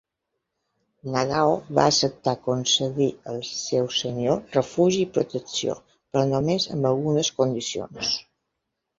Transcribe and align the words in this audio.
Nagao 1.15 1.49
va 1.79 1.83
acceptar 1.89 2.31
concedir 2.47 3.09
al 3.33 3.37
seu 3.49 3.89
senyor 3.97 4.41
refugi 4.55 4.97
i 5.03 5.09
protecció, 5.17 5.75
però 6.15 6.23
només 6.31 6.65
amb 6.77 6.89
algunes 6.93 7.31
condicions. 7.43 8.15